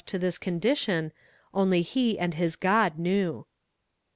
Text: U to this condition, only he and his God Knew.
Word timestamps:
U 0.01 0.03
to 0.07 0.17
this 0.17 0.39
condition, 0.39 1.11
only 1.53 1.83
he 1.83 2.17
and 2.17 2.33
his 2.33 2.55
God 2.55 2.97
Knew. 2.97 3.45